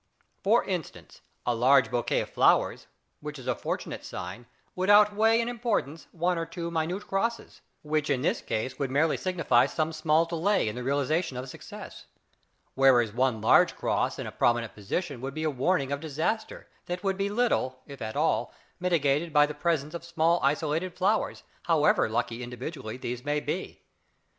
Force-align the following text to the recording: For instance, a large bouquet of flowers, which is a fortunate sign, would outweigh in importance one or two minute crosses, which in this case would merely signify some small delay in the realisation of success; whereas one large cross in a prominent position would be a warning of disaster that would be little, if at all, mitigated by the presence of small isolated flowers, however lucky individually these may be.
For 0.43 0.63
instance, 0.65 1.21
a 1.45 1.53
large 1.53 1.91
bouquet 1.91 2.21
of 2.21 2.29
flowers, 2.31 2.87
which 3.19 3.37
is 3.37 3.45
a 3.45 3.53
fortunate 3.53 4.03
sign, 4.03 4.47
would 4.75 4.89
outweigh 4.89 5.39
in 5.39 5.47
importance 5.47 6.07
one 6.11 6.39
or 6.39 6.45
two 6.47 6.71
minute 6.71 7.05
crosses, 7.05 7.61
which 7.83 8.09
in 8.09 8.23
this 8.23 8.41
case 8.41 8.79
would 8.79 8.89
merely 8.89 9.15
signify 9.15 9.67
some 9.67 9.93
small 9.93 10.25
delay 10.25 10.67
in 10.67 10.73
the 10.75 10.81
realisation 10.81 11.37
of 11.37 11.47
success; 11.47 12.07
whereas 12.73 13.11
one 13.13 13.41
large 13.41 13.75
cross 13.75 14.17
in 14.17 14.25
a 14.25 14.31
prominent 14.31 14.73
position 14.73 15.21
would 15.21 15.35
be 15.35 15.43
a 15.43 15.51
warning 15.51 15.91
of 15.91 15.99
disaster 15.99 16.67
that 16.87 17.03
would 17.03 17.15
be 17.15 17.29
little, 17.29 17.83
if 17.85 18.01
at 18.01 18.15
all, 18.15 18.51
mitigated 18.79 19.31
by 19.31 19.45
the 19.45 19.53
presence 19.53 19.93
of 19.93 20.03
small 20.03 20.39
isolated 20.41 20.95
flowers, 20.97 21.43
however 21.65 22.09
lucky 22.09 22.41
individually 22.41 22.97
these 22.97 23.23
may 23.23 23.39
be. 23.39 23.83